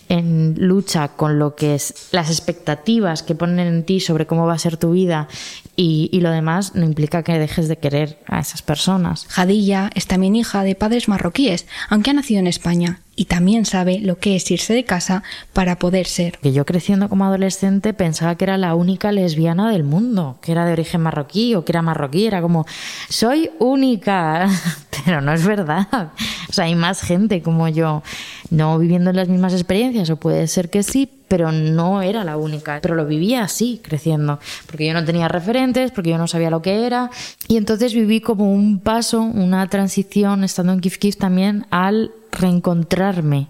en 0.10 0.56
lucha 0.58 1.10
con 1.10 1.40
lo 1.40 1.56
que 1.56 1.76
es 1.76 2.10
las 2.12 2.30
expectativas 2.30 3.24
que 3.24 3.36
ponen 3.36 3.68
en 3.68 3.84
ti 3.84 4.00
sobre 4.00 4.28
cómo 4.28 4.46
va 4.46 4.54
a 4.54 4.60
ser 4.60 4.78
tu 4.78 4.92
vida 4.92 5.28
y, 5.76 6.10
y 6.12 6.22
lo 6.22 6.32
demás 6.32 6.76
no 6.76 6.86
implica 6.86 7.24
que 7.24 7.40
dejes 7.40 7.68
de 7.68 7.78
querer 7.78 8.20
a 8.28 8.40
esas 8.40 8.62
personas. 8.62 9.26
Jadilla 9.30 9.90
es 9.96 10.08
también 10.08 10.36
hija 10.36 10.64
de 10.64 10.76
padres 10.76 11.08
marroquíes, 11.08 11.66
aunque 11.90 12.12
ha 12.12 12.14
nacido 12.14 12.40
en 12.40 12.48
España 12.48 13.02
y 13.16 13.26
también 13.26 13.66
sabe 13.66 14.00
lo 14.00 14.18
que 14.18 14.36
es 14.36 14.50
irse 14.52 14.74
de 14.74 14.84
casa 14.84 15.24
para 15.54 15.80
poder 15.80 16.06
ser. 16.06 16.38
Que 16.40 16.52
yo 16.52 16.66
creciendo 16.66 17.08
como 17.10 17.26
adolescente 17.26 17.94
pensaba 17.94 18.36
que 18.36 18.44
era 18.44 18.58
la 18.58 18.76
única 18.76 19.12
lesbiana 19.12 19.72
del 19.72 19.84
mundo, 19.84 20.38
que 20.42 20.52
era 20.52 20.66
de 20.66 20.74
origen 20.74 21.02
marroquí 21.02 21.56
o 21.56 21.64
que 21.64 21.72
era 21.72 21.82
marroquí, 21.82 22.28
era 22.28 22.42
como, 22.42 22.66
soy 23.10 23.50
única, 23.60 24.50
pero 25.06 25.22
no 25.22 25.34
es 25.34 25.46
verdad. 25.46 26.12
O 26.50 26.54
sea, 26.54 26.66
hay 26.66 26.76
más 26.76 27.02
gente 27.02 27.42
como 27.42 27.68
yo, 27.70 28.04
no 28.50 28.78
viviendo 28.78 29.12
las 29.14 29.30
mismas 29.30 29.54
experiencias, 29.54 30.10
o 30.10 30.18
puede 30.18 30.48
ser 30.48 30.70
que 30.70 30.84
sí, 30.84 31.10
pero 31.28 31.52
no 31.52 32.02
era 32.02 32.24
la 32.24 32.38
única, 32.38 32.80
pero 32.82 32.96
lo 32.96 33.06
vivía 33.06 33.44
así, 33.44 33.82
creciendo, 33.84 34.40
porque 34.68 34.86
yo 34.88 34.94
no 34.94 35.04
tenía 35.04 35.28
referentes, 35.28 35.92
porque 35.92 36.12
yo 36.12 36.18
no 36.18 36.28
sabía 36.28 36.50
lo 36.50 36.62
que 36.62 36.86
era, 36.86 37.10
y 37.48 37.58
entonces 37.58 37.94
viví 37.94 38.22
como 38.22 38.52
un 38.52 38.80
paso, 38.80 39.22
una 39.22 39.68
transición, 39.68 40.44
estando 40.44 40.74
en 40.74 40.82
Kif 40.82 40.98
Kif 40.98 41.18
también, 41.18 41.66
al 41.72 42.12
reencontrarme 42.36 43.48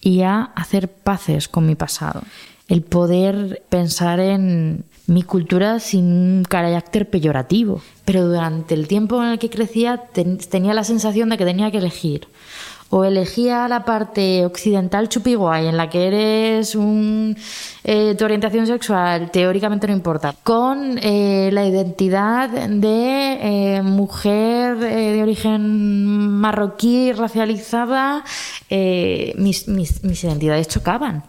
y 0.00 0.22
a 0.22 0.42
hacer 0.42 0.88
paces 0.88 1.48
con 1.48 1.66
mi 1.66 1.74
pasado. 1.74 2.22
El 2.68 2.82
poder 2.82 3.62
pensar 3.68 4.20
en 4.20 4.84
mi 5.06 5.22
cultura 5.22 5.80
sin 5.80 6.04
un 6.04 6.44
carácter 6.48 7.10
peyorativo. 7.10 7.82
Pero 8.04 8.26
durante 8.26 8.74
el 8.74 8.88
tiempo 8.88 9.22
en 9.22 9.30
el 9.30 9.38
que 9.38 9.50
crecía 9.50 9.96
ten 10.12 10.38
tenía 10.38 10.74
la 10.74 10.84
sensación 10.84 11.28
de 11.28 11.38
que 11.38 11.44
tenía 11.44 11.70
que 11.70 11.78
elegir. 11.78 12.28
O 12.94 13.04
elegía 13.04 13.68
la 13.68 13.86
parte 13.86 14.44
occidental 14.44 15.08
chupiguay, 15.08 15.66
en 15.66 15.78
la 15.78 15.88
que 15.88 16.08
eres 16.08 16.74
un, 16.74 17.34
eh, 17.84 18.14
tu 18.18 18.24
orientación 18.26 18.66
sexual, 18.66 19.30
teóricamente 19.30 19.86
no 19.86 19.94
importa, 19.94 20.34
con 20.42 20.98
eh, 20.98 21.48
la 21.54 21.64
identidad 21.64 22.50
de 22.50 23.76
eh, 23.76 23.82
mujer 23.82 24.76
de 24.76 25.22
origen 25.22 26.28
marroquí, 26.28 27.12
racializada, 27.12 28.24
mis, 28.68 29.68
mis, 29.68 30.04
mis 30.04 30.24
identidades 30.24 30.68
chocaban 30.68 31.24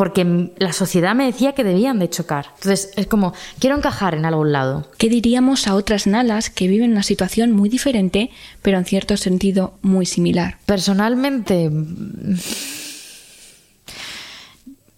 porque 0.00 0.50
la 0.56 0.72
sociedad 0.72 1.14
me 1.14 1.26
decía 1.26 1.52
que 1.52 1.62
debían 1.62 1.98
de 1.98 2.08
chocar. 2.08 2.46
Entonces 2.54 2.90
es 2.96 3.06
como, 3.06 3.34
quiero 3.58 3.76
encajar 3.76 4.14
en 4.14 4.24
algún 4.24 4.50
lado. 4.50 4.88
¿Qué 4.96 5.10
diríamos 5.10 5.66
a 5.66 5.74
otras 5.74 6.06
nalas 6.06 6.48
que 6.48 6.68
viven 6.68 6.92
una 6.92 7.02
situación 7.02 7.52
muy 7.52 7.68
diferente, 7.68 8.30
pero 8.62 8.78
en 8.78 8.86
cierto 8.86 9.18
sentido 9.18 9.74
muy 9.82 10.06
similar? 10.06 10.56
Personalmente... 10.64 11.70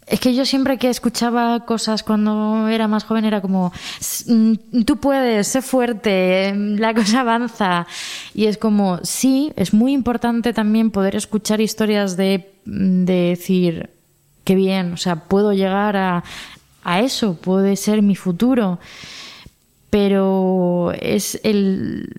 Es 0.06 0.20
que 0.20 0.34
yo 0.36 0.44
siempre 0.44 0.78
que 0.78 0.88
escuchaba 0.88 1.64
cosas 1.64 2.04
cuando 2.04 2.68
era 2.68 2.86
más 2.86 3.02
joven 3.02 3.24
era 3.24 3.40
como, 3.40 3.72
tú 4.86 4.98
puedes, 4.98 5.48
sé 5.48 5.62
fuerte, 5.62 6.54
la 6.54 6.94
cosa 6.94 7.22
avanza. 7.22 7.88
Y 8.34 8.44
es 8.44 8.56
como, 8.56 9.00
sí, 9.02 9.52
es 9.56 9.74
muy 9.74 9.94
importante 9.94 10.52
también 10.52 10.92
poder 10.92 11.16
escuchar 11.16 11.60
historias 11.60 12.16
de, 12.16 12.52
de 12.66 13.30
decir, 13.30 13.90
qué 14.44 14.54
bien, 14.54 14.92
o 14.92 14.96
sea, 14.96 15.16
puedo 15.16 15.52
llegar 15.52 15.96
a, 15.96 16.24
a 16.84 17.00
eso, 17.00 17.34
puede 17.34 17.76
ser 17.76 18.02
mi 18.02 18.16
futuro, 18.16 18.78
pero 19.90 20.92
es 21.00 21.40
el, 21.44 22.14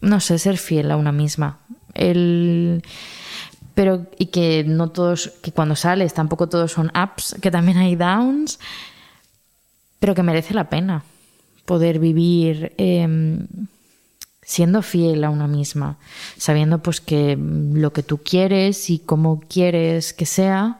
no 0.00 0.20
sé, 0.20 0.38
ser 0.38 0.58
fiel 0.58 0.90
a 0.90 0.96
una 0.96 1.12
misma, 1.12 1.58
el 1.94 2.82
pero 3.74 4.06
y 4.18 4.26
que 4.26 4.64
no 4.64 4.90
todos, 4.90 5.32
que 5.42 5.52
cuando 5.52 5.76
sales 5.76 6.12
tampoco 6.12 6.48
todos 6.48 6.72
son 6.72 6.92
ups, 6.94 7.36
que 7.40 7.50
también 7.50 7.78
hay 7.78 7.96
downs, 7.96 8.58
pero 9.98 10.14
que 10.14 10.22
merece 10.22 10.52
la 10.52 10.68
pena 10.68 11.04
poder 11.64 11.98
vivir 11.98 12.74
eh, 12.76 13.38
siendo 14.42 14.82
fiel 14.82 15.24
a 15.24 15.30
una 15.30 15.46
misma, 15.46 15.96
sabiendo 16.36 16.82
pues 16.82 17.00
que 17.00 17.38
lo 17.38 17.92
que 17.92 18.02
tú 18.02 18.18
quieres 18.18 18.90
y 18.90 18.98
cómo 18.98 19.40
quieres 19.48 20.12
que 20.12 20.26
sea 20.26 20.78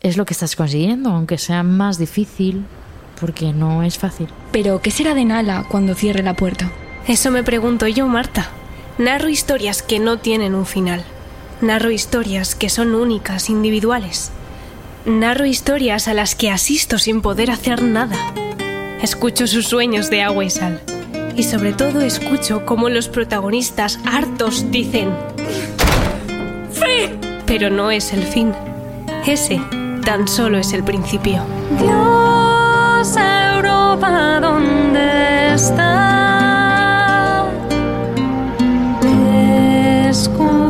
es 0.00 0.16
lo 0.16 0.24
que 0.24 0.32
estás 0.32 0.56
consiguiendo, 0.56 1.10
aunque 1.10 1.38
sea 1.38 1.62
más 1.62 1.98
difícil, 1.98 2.64
porque 3.20 3.52
no 3.52 3.82
es 3.82 3.98
fácil. 3.98 4.28
Pero, 4.52 4.80
¿qué 4.80 4.90
será 4.90 5.14
de 5.14 5.24
Nala 5.24 5.66
cuando 5.68 5.94
cierre 5.94 6.22
la 6.22 6.34
puerta? 6.34 6.70
Eso 7.06 7.30
me 7.30 7.42
pregunto 7.42 7.86
yo, 7.88 8.06
Marta. 8.06 8.48
Narro 8.98 9.28
historias 9.28 9.82
que 9.82 9.98
no 9.98 10.18
tienen 10.18 10.54
un 10.54 10.66
final. 10.66 11.04
Narro 11.60 11.90
historias 11.90 12.54
que 12.54 12.68
son 12.68 12.94
únicas, 12.94 13.50
individuales. 13.50 14.30
Narro 15.04 15.46
historias 15.46 16.06
a 16.06 16.14
las 16.14 16.34
que 16.34 16.50
asisto 16.50 16.98
sin 16.98 17.20
poder 17.20 17.50
hacer 17.50 17.82
nada. 17.82 18.16
Escucho 19.02 19.46
sus 19.46 19.66
sueños 19.66 20.10
de 20.10 20.22
agua 20.22 20.44
y 20.44 20.50
sal. 20.50 20.97
Y 21.38 21.44
sobre 21.44 21.72
todo 21.72 22.00
escucho 22.00 22.66
cómo 22.66 22.88
los 22.88 23.08
protagonistas 23.08 24.00
hartos 24.04 24.72
dicen... 24.72 25.10
¡Fin! 26.72 27.20
Pero 27.46 27.70
no 27.70 27.92
es 27.92 28.12
el 28.12 28.24
fin. 28.24 28.52
Ese 29.24 29.60
tan 30.04 30.26
solo 30.26 30.58
es 30.58 30.72
el 30.72 30.82
principio. 30.82 31.40
Dios, 31.78 33.14
Europa, 33.54 34.40
¿dónde 34.40 35.54
está? 35.54 37.46
Escupidos 40.10 40.67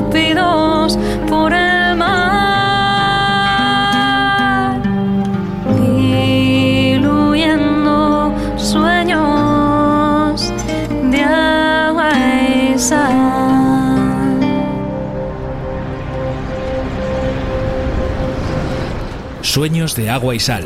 Sueños 19.58 19.96
de 19.96 20.08
agua 20.08 20.36
y 20.36 20.38
sal, 20.38 20.62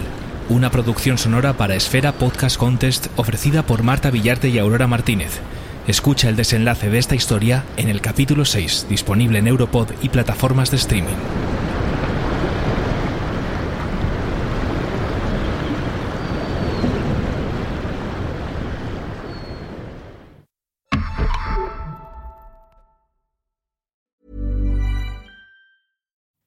una 0.51 0.71
producción 0.71 1.17
sonora 1.17 1.55
para 1.55 1.75
Esfera 1.75 2.13
Podcast 2.13 2.59
Contest 2.59 3.07
ofrecida 3.17 3.65
por 3.65 3.83
Marta 3.83 4.11
Villarte 4.11 4.51
y 4.51 4.59
Aurora 4.59 4.87
Martínez. 4.87 5.41
Escucha 5.87 6.29
el 6.29 6.37
desenlace 6.37 6.91
de 6.91 6.99
esta 6.99 7.15
historia 7.15 7.65
en 7.79 7.89
el 7.89 8.03
capítulo 8.03 8.45
6, 8.45 8.89
disponible 8.91 9.39
en 9.39 9.47
Europod 9.47 9.89
y 10.03 10.11
plataformas 10.11 10.71
de 10.71 10.77
streaming. 10.77 11.17